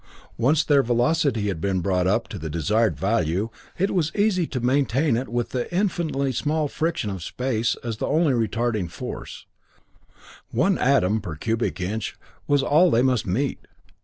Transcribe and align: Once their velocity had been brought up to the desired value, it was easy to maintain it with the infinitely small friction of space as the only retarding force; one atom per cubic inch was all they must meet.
Once 0.35 0.63
their 0.63 0.81
velocity 0.81 1.47
had 1.47 1.61
been 1.61 1.79
brought 1.79 2.07
up 2.07 2.27
to 2.27 2.39
the 2.39 2.49
desired 2.49 2.97
value, 2.97 3.51
it 3.77 3.91
was 3.93 4.11
easy 4.15 4.47
to 4.47 4.59
maintain 4.59 5.15
it 5.15 5.29
with 5.29 5.49
the 5.49 5.71
infinitely 5.71 6.31
small 6.31 6.67
friction 6.67 7.11
of 7.11 7.21
space 7.21 7.75
as 7.83 7.97
the 7.97 8.07
only 8.07 8.33
retarding 8.33 8.89
force; 8.89 9.45
one 10.49 10.79
atom 10.79 11.21
per 11.21 11.35
cubic 11.35 11.79
inch 11.79 12.15
was 12.47 12.63
all 12.63 12.89
they 12.89 13.03
must 13.03 13.27
meet. 13.27 13.67